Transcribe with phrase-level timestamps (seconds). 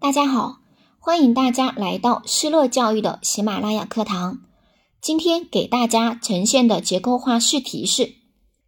[0.00, 0.60] 大家好，
[1.00, 4.38] 欢迎大家来到失乐教育的喜马拉雅课堂。
[5.00, 8.14] 今天给大家呈现的结构化试题是：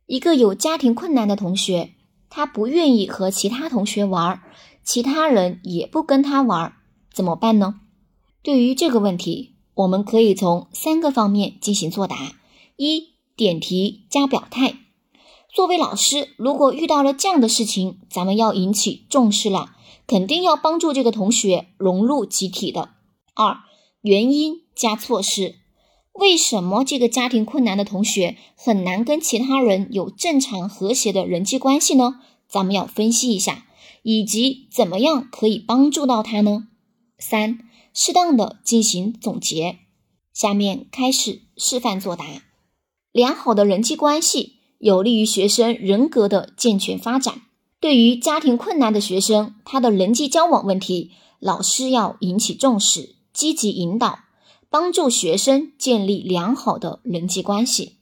[0.07, 1.93] 一个有家庭困难的同学，
[2.29, 4.43] 他不愿意和其他同学玩，
[4.83, 6.73] 其他人也不跟他玩，
[7.15, 7.77] 怎么办呢？
[8.43, 12.17] 对于这个问题，我们可以从三个方面进行作答：
[12.77, 14.75] 一、点题加表态。
[15.53, 19.77] 作为老师，如果遇到了这样的事情，咱们要引起重视了。
[20.07, 22.91] 肯定要帮助这个同学融入集体的。
[23.35, 23.59] 二、
[24.01, 25.55] 原因加措施，
[26.15, 32.21] 为什么这个家庭困难的同学很难跟其他人有正常和谐的人际关系呢？
[32.49, 33.67] 咱们要分析一下，
[34.03, 36.67] 以及怎么样可以帮助到他呢？
[37.17, 37.61] 三、
[37.95, 39.79] 适当的进行总结。
[40.33, 42.25] 下面开始示范作答。
[43.13, 47.43] 良好的人际关系有利于学生人格的健全发展。
[47.81, 54.21] 对于家庭困难的学生，他的人际交往问题，老师要引起重视，积极引导，
[54.71, 57.97] 帮助学生建立良好的人际关系。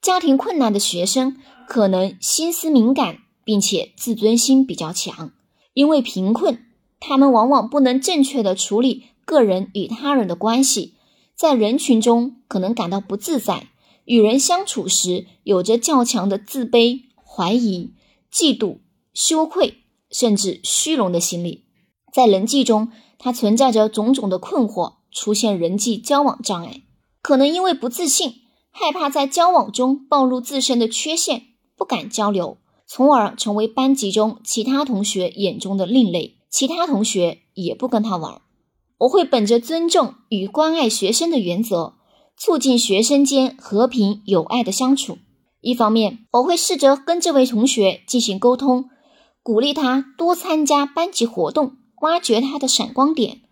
[0.00, 5.32] 家庭困难的学生可能心思敏感，并且自尊心比较强，
[5.74, 6.64] 因为贫困，
[7.00, 10.94] 他们往往不能正确的处理个人与他人的关系，
[11.34, 13.68] 在人群中可能感到不自在，
[14.10, 17.92] 与人相处时有着较强的自卑、怀疑、
[18.32, 18.78] 嫉妒。
[19.14, 21.66] 羞愧甚至虚荣的心理，
[22.12, 26.82] 在人际中，他存在着种种的困惑，出现人际交往障碍，
[27.22, 31.42] 可能因为不自信，害怕在交往中暴露自身的缺陷，
[31.76, 32.58] 不敢交流，
[32.88, 38.42] 从而成为班级中其他同学眼中的另类，其他同学也不跟他玩。
[38.98, 41.94] 我会本着尊重与关爱学生的原则，
[42.42, 45.18] 促进学生间和平友爱的相处。
[45.60, 48.88] 一方面，我会试着跟这位同学进行沟通。
[49.42, 53.42] 鼓励他多参加班级活动，挖掘他的闪光点，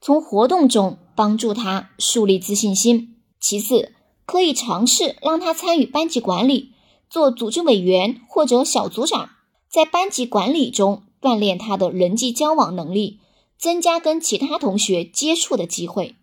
[0.00, 3.16] 从活动中帮助他树立自信心。
[3.40, 3.92] 其次，
[4.24, 6.70] 可以尝试让他参与班级管理，
[7.10, 9.30] 做组织委员或者小组长，
[9.68, 13.18] 在班级管理中锻炼他的人际交往能力，
[13.58, 16.14] 增加跟其他同学接触的机会。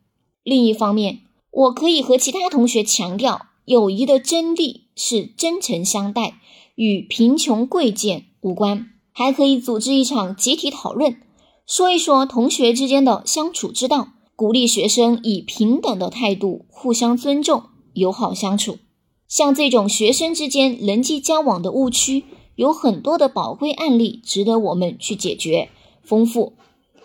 [0.44, 1.24] 另一方面，
[1.54, 6.40] 我可以和其他同学强调，友谊的真谛是真诚相待，
[6.74, 8.90] 与贫穷贵贱无关。
[9.12, 11.22] 还可以组织一场集体讨论，
[11.68, 18.80] 说一说同学之间的相处之道，鼓励学生以平等的态度互相尊重、友好相处。
[19.28, 22.24] 像这种学生之间人际交往的误区，
[22.56, 25.70] 有很多的宝贵案例值得我们去解决、
[26.02, 26.54] 丰富。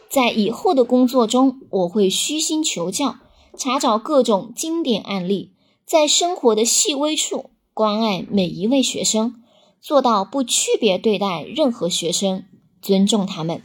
[0.08, 3.16] 在以后的工作中，我会虚心求教，
[3.58, 5.52] 查找各种经典案例，
[5.84, 9.42] 在生活的细微处关爱每一位学生。
[9.80, 12.44] 做到不区别对待任何学生，
[12.82, 13.62] 尊重他们。